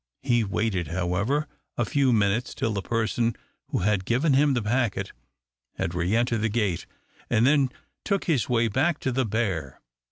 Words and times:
He 0.23 0.43
waited, 0.43 0.87
however, 0.87 1.47
a 1.77 1.85
few 1.85 2.11
minutes 2.11 2.55
till 2.55 2.73
the 2.73 2.81
person 2.81 3.35
who 3.67 3.81
had 3.83 4.03
given 4.03 4.33
him 4.33 4.55
the 4.55 4.61
packet 4.63 5.11
had 5.75 5.93
re 5.93 6.15
entered 6.15 6.39
the 6.41 6.49
gate, 6.49 6.87
and 7.29 7.45
then 7.45 7.69
took 8.03 8.23
his 8.23 8.49
way 8.49 8.67
back 8.67 8.99
to 9.01 9.11
the 9.11 9.27
Bear. 9.27 9.79